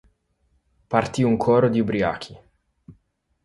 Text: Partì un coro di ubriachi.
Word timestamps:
Partì 0.87 1.21
un 1.21 1.37
coro 1.37 1.69
di 1.69 1.79
ubriachi. 1.79 2.35